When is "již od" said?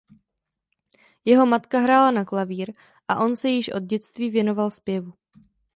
3.49-3.83